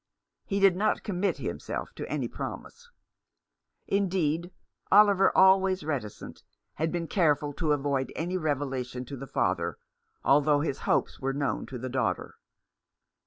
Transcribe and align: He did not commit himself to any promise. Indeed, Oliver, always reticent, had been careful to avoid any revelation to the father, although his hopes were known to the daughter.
He 0.47 0.59
did 0.59 0.75
not 0.75 1.03
commit 1.03 1.37
himself 1.37 1.93
to 1.93 2.09
any 2.09 2.27
promise. 2.27 2.89
Indeed, 3.87 4.49
Oliver, 4.91 5.31
always 5.37 5.83
reticent, 5.83 6.41
had 6.73 6.91
been 6.91 7.05
careful 7.05 7.53
to 7.53 7.71
avoid 7.71 8.11
any 8.15 8.35
revelation 8.35 9.05
to 9.05 9.15
the 9.15 9.27
father, 9.27 9.77
although 10.23 10.61
his 10.61 10.79
hopes 10.89 11.19
were 11.19 11.33
known 11.33 11.67
to 11.67 11.77
the 11.77 11.87
daughter. 11.87 12.33